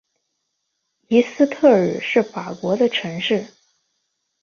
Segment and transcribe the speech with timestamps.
[1.09, 3.45] 伊斯特尔是法国的城市。